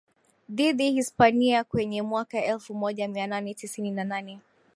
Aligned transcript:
dhidi 0.49 0.91
Hispania 0.91 1.63
kwenye 1.63 2.01
mwaka 2.01 2.43
elfumoja 2.45 3.07
mianane 3.07 3.53
tisini 3.53 3.91
na 3.91 4.03
nane 4.03 4.39